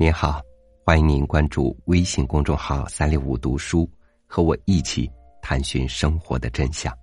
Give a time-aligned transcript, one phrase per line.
[0.00, 0.40] 您好，
[0.86, 3.90] 欢迎您关注微信公众号“三六五读书”，
[4.28, 5.10] 和我一起
[5.42, 6.96] 探寻生活的真相。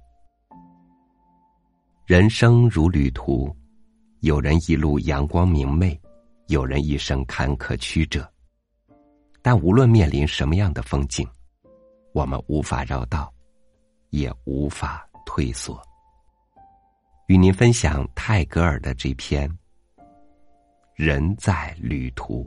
[2.05, 3.54] 人生如旅途，
[4.21, 6.00] 有人一路阳光明媚，
[6.47, 8.25] 有人一生坎坷曲折。
[9.41, 11.27] 但无论面临什么样的风景，
[12.14, 13.30] 我们无法绕道，
[14.12, 15.77] 也无法退缩。
[17.27, 19.50] 与您分享泰戈尔的这篇
[20.96, 22.46] 《人在旅途》。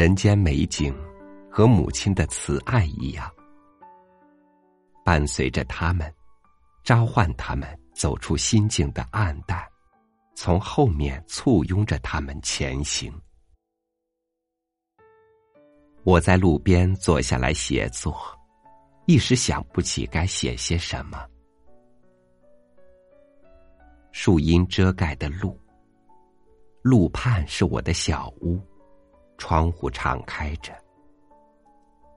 [0.00, 0.96] 人间美景，
[1.50, 3.30] 和母亲的慈爱一样，
[5.04, 6.10] 伴随着他们，
[6.82, 9.62] 召唤他们走出心境的暗淡，
[10.34, 13.12] 从后面簇拥着他们前行。
[16.02, 18.18] 我在路边坐下来写作，
[19.04, 21.28] 一时想不起该写些什么。
[24.12, 25.60] 树荫遮盖的路，
[26.80, 28.58] 路畔是我的小屋。
[29.40, 30.70] 窗户敞开着，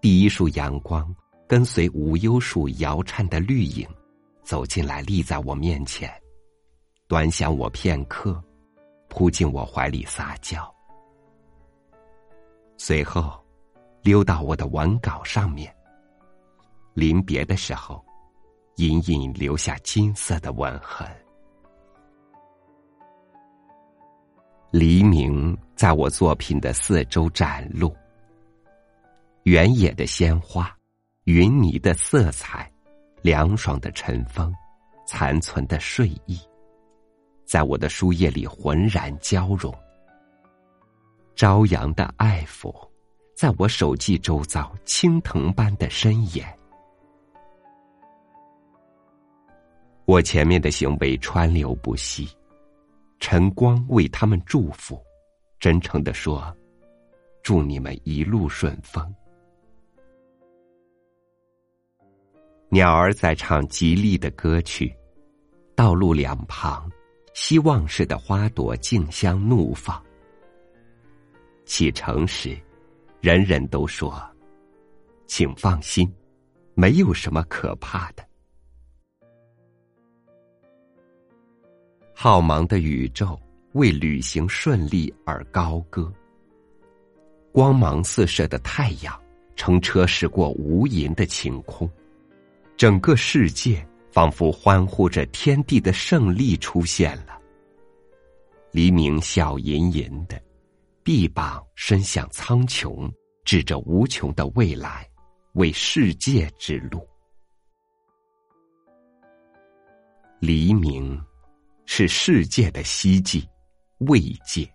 [0.02, 1.16] 第一束阳光
[1.48, 3.88] 跟随无忧树摇颤的绿影，
[4.44, 6.14] 走进来，立在我面前，
[7.08, 8.44] 端详我片刻，
[9.08, 10.70] 扑进我怀里撒娇。
[12.78, 13.42] 随后，
[14.02, 15.74] 溜到我的文稿上面。
[16.94, 18.04] 临别的时候，
[18.76, 21.08] 隐隐留下金色的吻痕。
[24.74, 27.96] 黎明在我作品的四周展露，
[29.44, 30.76] 原野的鲜花，
[31.26, 32.68] 云泥的色彩，
[33.22, 34.52] 凉爽的晨风，
[35.06, 36.40] 残存的睡意，
[37.46, 39.72] 在我的书页里浑然交融。
[41.36, 42.74] 朝阳的爱抚，
[43.38, 46.44] 在我手记周遭青藤般的伸延。
[50.06, 52.28] 我前面的行为川流不息。
[53.24, 55.02] 晨光为他们祝福，
[55.58, 56.54] 真诚的说
[57.42, 59.16] ：“祝你们一路顺风。”
[62.68, 64.94] 鸟儿在唱吉利的歌曲，
[65.74, 66.92] 道路两旁，
[67.34, 70.04] 希望似的花朵竞相怒放。
[71.64, 72.60] 启程时，
[73.22, 74.22] 人人都说
[75.28, 76.14] ：“请放心，
[76.74, 78.28] 没有什么可怕的。”
[82.24, 83.38] 浩茫的宇宙
[83.74, 86.10] 为旅行顺利而高歌，
[87.52, 89.22] 光芒四射的太阳
[89.58, 91.86] 乘车驶过无垠的晴空，
[92.78, 97.38] 整个世界仿佛欢呼着天地的胜利出现了。
[98.72, 100.42] 黎明笑吟吟的，
[101.04, 103.12] 臂膀伸向苍穹，
[103.44, 105.06] 指着无穷的未来，
[105.56, 107.06] 为世界指路。
[110.40, 111.22] 黎明。
[111.86, 113.48] 是世界的希冀、
[114.00, 114.68] 慰藉，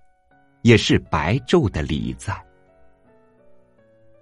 [0.62, 2.41] 也是白昼的礼赞。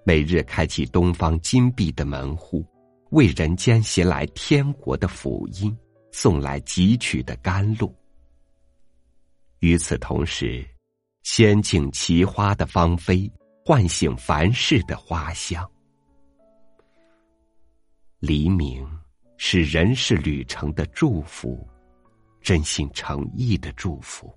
[0.04, 2.64] 每日开启东方金碧的门户，
[3.10, 5.76] 为人间携来天国的福音，
[6.12, 7.94] 送来汲取的甘露。
[9.58, 10.64] 与此同时，
[11.24, 13.30] 仙境奇花的芳菲，
[13.64, 15.68] 唤醒凡世的花香。
[18.20, 18.88] 黎明
[19.36, 21.66] 是人世旅程的祝福。
[22.46, 24.32] 真心诚意的祝福。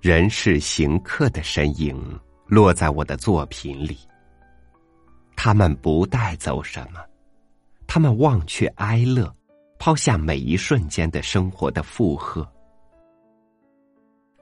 [0.00, 3.96] 人世行客的身影落在我的作品里。
[5.36, 6.98] 他们不带走什么，
[7.86, 9.32] 他们忘却哀乐，
[9.78, 12.44] 抛下每一瞬间的生活的负荷。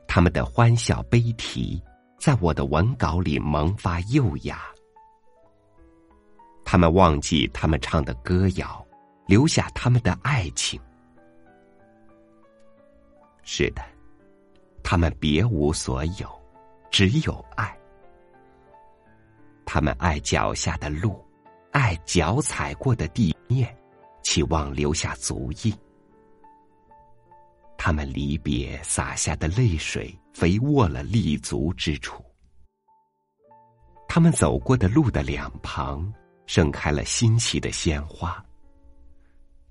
[0.09, 1.79] 他们的欢笑悲啼，
[2.19, 4.59] 在我的文稿里萌发幼芽。
[6.65, 8.83] 他们忘记他们唱的歌谣。
[9.31, 10.81] 留下他们的爱情。
[13.45, 13.83] 是的，
[14.83, 16.29] 他们别无所有，
[16.91, 17.79] 只有爱。
[19.65, 21.25] 他们爱脚下的路，
[21.71, 23.73] 爱脚踩过的地面，
[24.25, 25.73] 期望留下足印。
[27.79, 32.21] 他们离别洒下的泪水，肥沃了立足之处。
[34.09, 36.13] 他们走过的路的两旁，
[36.47, 38.45] 盛开了新奇的鲜花。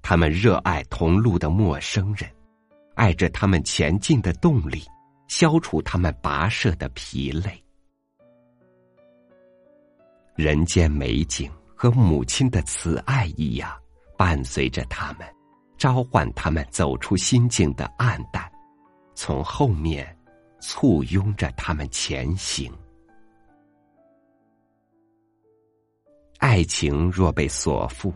[0.09, 2.27] 他们热爱同路的陌生人，
[2.95, 4.81] 爱着他们前进的动力，
[5.27, 7.63] 消除他们跋涉的疲累。
[10.33, 13.71] 人间美景和母亲的慈爱一样，
[14.17, 15.27] 伴随着他们，
[15.77, 18.51] 召唤他们走出心境的暗淡，
[19.13, 20.17] 从后面
[20.59, 22.73] 簇拥着他们前行。
[26.39, 28.11] 爱情若被锁缚，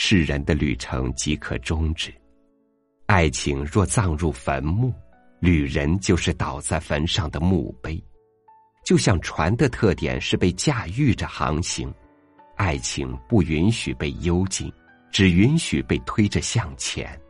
[0.00, 2.08] 世人的旅程即可终止；
[3.06, 4.94] 爱情若葬入坟墓，
[5.40, 8.00] 旅人就是倒在坟上的墓碑。
[8.84, 11.92] 就像船的特点是被驾驭着航行，
[12.54, 14.72] 爱情不允许被幽禁，
[15.10, 17.20] 只允许被推着向前。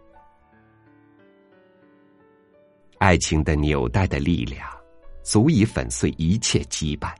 [2.98, 4.68] 爱情的纽带的力量，
[5.22, 7.14] 足以粉碎一切羁绊。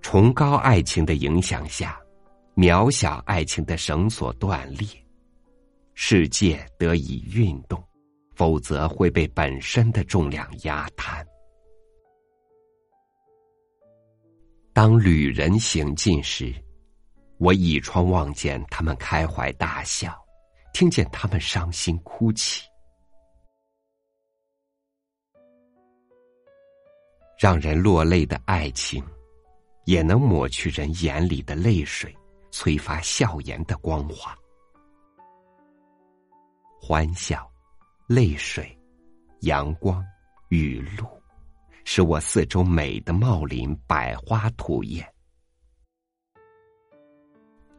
[0.00, 2.00] 崇高爱情的影响下，
[2.56, 4.88] 渺小爱情的绳索断裂，
[5.92, 7.84] 世界得以运动，
[8.34, 11.22] 否则会被本身的重量压瘫。
[14.72, 16.50] 当旅人行进时，
[17.36, 20.18] 我倚窗望见他们开怀大笑，
[20.72, 22.62] 听见他们伤心哭泣，
[27.38, 29.04] 让人落泪的爱情。
[29.84, 32.12] 也能抹去人眼里的泪水，
[32.58, 34.34] 催发笑颜的光华。
[36.80, 37.46] 欢笑、
[38.06, 38.74] 泪水、
[39.40, 40.02] 阳光、
[40.48, 41.06] 雨露，
[41.84, 45.06] 使我四周美的茂林百花吐艳。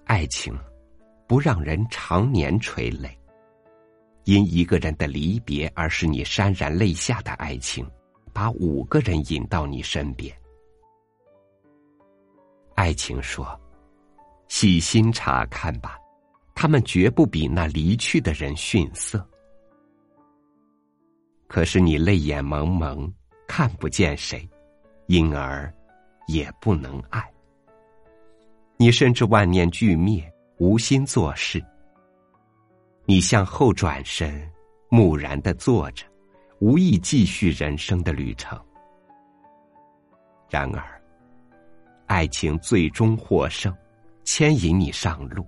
[0.06, 0.56] 爱情
[1.28, 3.20] 不让人常年垂泪，
[4.26, 7.84] 因一个人的离别而使你潸然泪下的爱情，
[8.32, 10.32] 把五个人引到你身边。
[12.76, 13.60] 爱情说
[14.48, 15.98] ：“细心查看吧，
[16.56, 19.26] 他们绝不比那离去的人逊色。
[21.48, 23.12] 可是你泪眼蒙蒙，
[23.48, 24.48] 看不见谁，
[25.08, 25.74] 因而
[26.28, 27.24] 也不能爱。
[28.78, 31.64] 你甚至万念俱灭，无心做事。
[33.06, 34.50] 你向后转身，
[34.90, 36.06] 木然的坐着，
[36.60, 38.60] 无意继续人生的旅程。
[40.50, 40.84] 然而。”
[42.08, 43.76] 爱情最终获胜，
[44.28, 45.48] 牵引你上路。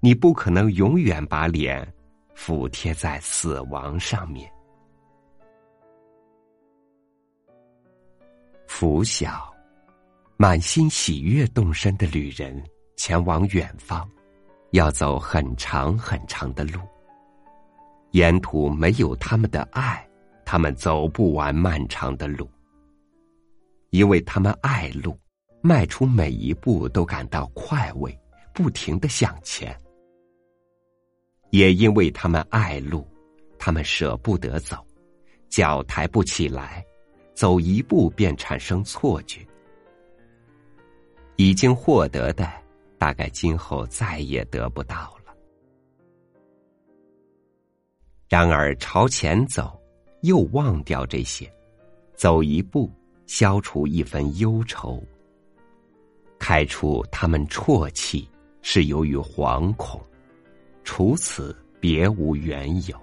[0.00, 1.90] 你不可能永远把脸
[2.34, 4.52] 俯贴在死亡上面。
[8.68, 9.50] 拂晓，
[10.36, 12.62] 满心喜悦动身的旅人
[12.98, 14.06] 前往远方，
[14.72, 16.78] 要走很长很长的路。
[18.10, 20.06] 沿途没有他们的爱，
[20.44, 22.46] 他们走不完漫长的路，
[23.88, 25.18] 因为他们爱路。
[25.66, 28.16] 迈出每一步都感到快慰，
[28.54, 29.76] 不停的向前。
[31.50, 33.04] 也因为他们爱路，
[33.58, 34.86] 他们舍不得走，
[35.48, 36.86] 脚抬不起来，
[37.34, 39.44] 走一步便产生错觉。
[41.34, 42.48] 已经获得的，
[42.96, 45.34] 大概今后再也得不到了。
[48.28, 49.76] 然而朝前走，
[50.22, 51.52] 又忘掉这些，
[52.14, 52.88] 走一步，
[53.26, 55.02] 消除一分忧愁。
[56.48, 58.30] 开出他们啜泣，
[58.62, 60.00] 是由于惶恐，
[60.84, 62.96] 除此别无缘由。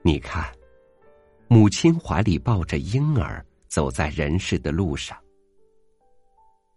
[0.00, 0.50] 你看，
[1.48, 5.18] 母亲怀里抱着婴儿，走在人世的路上。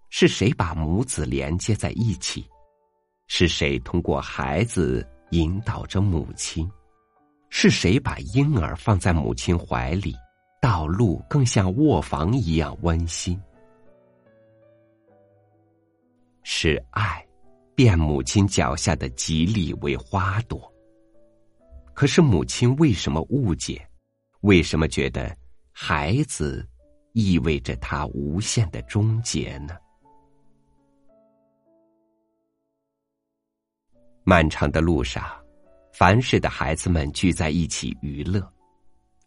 [0.09, 2.45] 是谁把母子连接在一起？
[3.27, 6.69] 是谁通过孩子引导着母亲？
[7.49, 10.13] 是谁把婴儿放在母亲怀里？
[10.65, 13.39] 道路更像卧房一样温馨，
[16.41, 17.23] 是爱
[17.75, 20.73] 变母亲脚下的吉利为花朵。
[21.93, 23.87] 可是母亲为什么误解？
[24.41, 25.37] 为什么觉得
[25.71, 26.67] 孩子
[27.13, 29.77] 意味着他无限的终结呢？
[34.23, 35.23] 漫长的路上，
[35.93, 38.51] 凡事的孩子们聚在一起娱乐。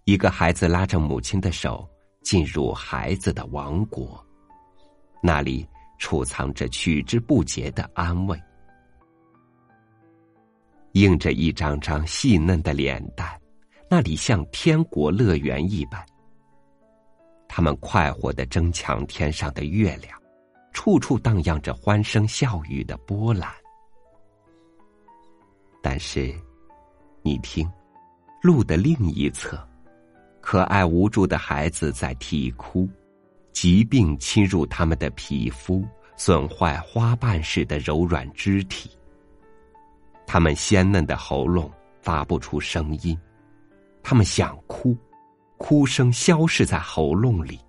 [0.09, 1.87] 一个孩子拉着母亲的手
[2.23, 4.19] 进入孩子的王国，
[5.23, 8.43] 那里储藏着取之不竭的安慰，
[10.93, 13.39] 映着一张张细嫩的脸蛋，
[13.91, 16.03] 那里像天国乐园一般。
[17.47, 20.19] 他们快活的争抢天上的月亮，
[20.73, 23.53] 处处荡漾着欢声笑语的波澜。
[25.83, 26.35] 但是，
[27.21, 27.71] 你听，
[28.41, 29.63] 路的另一侧。
[30.51, 32.89] 可爱无助的孩子在啼哭，
[33.53, 35.87] 疾病侵入他们的皮肤，
[36.17, 38.91] 损坏花瓣似的柔软肢体。
[40.27, 43.15] 他们鲜嫩的喉咙发不出声音，
[44.03, 44.97] 他们想哭，
[45.59, 47.61] 哭声消失在喉咙里。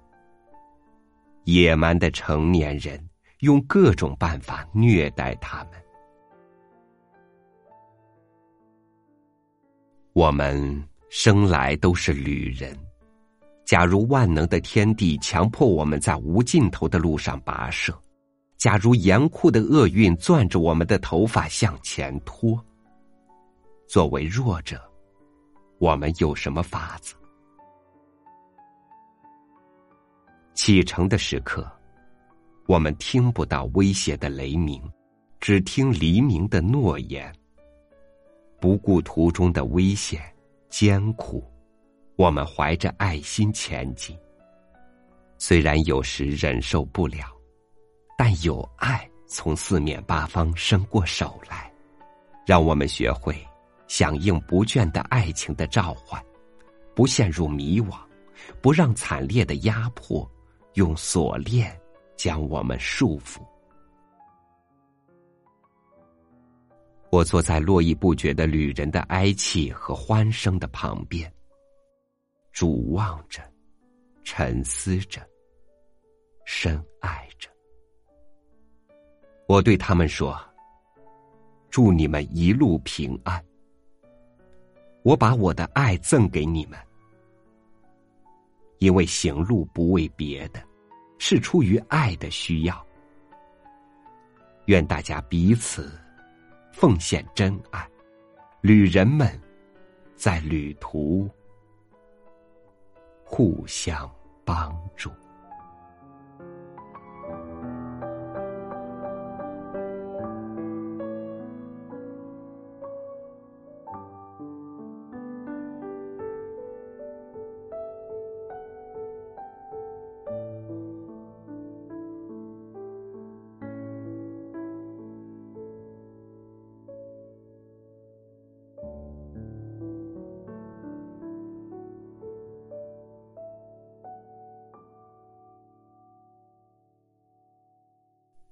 [1.44, 2.98] 野蛮的成年人
[3.40, 5.74] 用各种办法虐待他们。
[10.14, 12.78] 我们生来都是旅人。
[13.66, 17.94] 假如万能的天地强迫我们在无尽头的路上跋涉，
[18.58, 22.60] 假如严酷的厄运攥着我们的头发向前拖，
[23.88, 24.82] 作为弱者，
[25.78, 27.16] 我们有什么法子？
[30.54, 31.72] 启程的时刻，
[32.68, 34.82] 我们听不到威胁的雷鸣，
[35.40, 37.32] 只听黎明的诺言。
[38.60, 40.22] 不顾途中的危险、
[40.70, 41.44] 艰苦。
[42.16, 44.18] 我们怀着爱心前进，
[45.38, 47.26] 虽然有时忍受不了，
[48.18, 51.72] 但有爱从四面八方伸过手来，
[52.46, 53.36] 让我们学会
[53.88, 56.22] 响应不倦的爱情的召唤，
[56.94, 57.98] 不陷入迷惘，
[58.62, 60.30] 不让惨烈的压迫
[60.74, 61.74] 用锁链
[62.18, 63.40] 将我们束缚。
[67.12, 71.32] 我坐在络绎不绝的旅人的哀泣和欢声的旁边。
[72.52, 73.42] 主望着，
[74.24, 75.22] 沉思着，
[76.46, 77.50] 深爱着。
[79.48, 80.40] 我对他们说
[81.72, 83.44] ：“祝你们一路平安。”
[85.02, 86.78] 我把我的爱赠给你们，
[88.80, 90.62] 因为行路不为别的，
[91.18, 92.86] 是出于爱的需要。
[94.66, 95.98] 愿大家彼此
[96.72, 97.88] 奉献真爱，
[98.62, 99.28] 旅人们
[100.16, 101.30] 在旅途。
[103.24, 104.10] 互相
[104.44, 105.12] 帮助。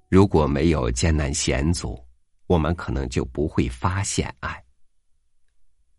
[0.09, 2.01] 如果没有艰难险阻，
[2.45, 4.63] 我们可能就不会发现爱。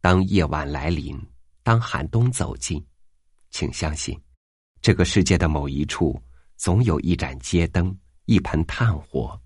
[0.00, 1.20] 当夜晚来临，
[1.62, 2.82] 当寒冬走近，
[3.50, 4.18] 请相信，
[4.80, 6.18] 这个世界的某一处，
[6.56, 9.38] 总有一盏街灯，一盆炭火，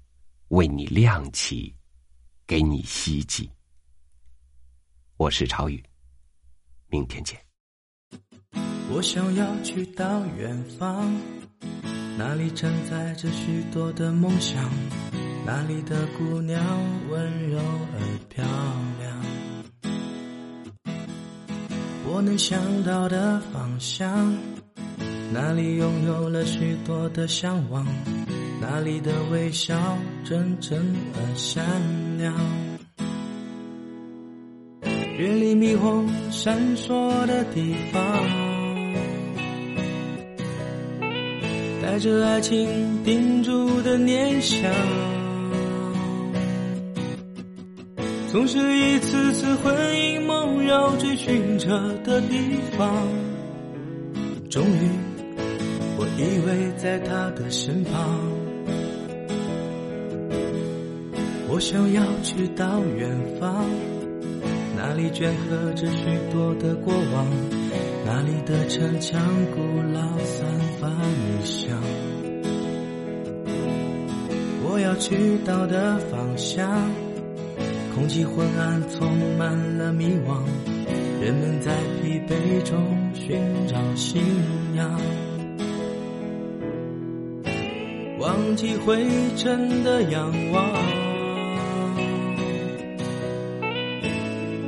[0.48, 1.74] 为你亮起，
[2.46, 3.50] 给你希冀。
[5.16, 5.82] 我是超宇，
[6.86, 7.36] 明天见。
[8.90, 11.12] 我想要去到远方。
[12.24, 14.70] 那里承载着许多的梦想，
[15.44, 16.62] 那里的姑娘
[17.10, 17.98] 温柔而
[18.28, 18.44] 漂
[19.00, 19.20] 亮。
[22.06, 24.32] 我能想到的方向，
[25.32, 27.84] 那里拥有了许多的向往，
[28.60, 30.78] 那里的微笑真诚
[31.14, 31.64] 而善
[32.18, 32.32] 良。
[35.18, 38.51] 远离霓虹闪烁的地方。
[41.92, 44.72] 带着爱情定住的念想，
[48.28, 51.68] 总是一次次魂萦梦绕追寻着
[52.02, 53.06] 的地方。
[54.48, 54.88] 终于，
[55.98, 57.92] 我依偎在他的身旁。
[61.50, 63.66] 我想要去到远方，
[64.78, 67.26] 那里镌刻着许多的过往，
[68.04, 69.20] 那里的城墙
[69.54, 69.60] 古
[69.92, 70.46] 老散
[70.80, 71.78] 发迷香。
[74.64, 76.90] 我要去到的方向，
[77.94, 80.42] 空气昏暗，充满了迷惘。
[81.20, 82.82] 人们在疲惫中
[83.14, 84.20] 寻找信
[84.74, 85.00] 仰，
[88.18, 89.06] 忘记灰
[89.36, 90.68] 尘的仰望，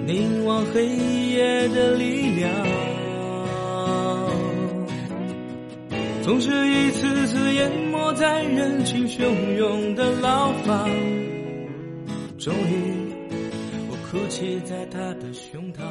[0.06, 2.93] 凝望黑夜的力量。
[6.24, 10.88] 总是一次次淹没在人群汹涌的牢房，
[12.38, 13.12] 终于，
[13.90, 15.82] 我哭泣在他的胸膛。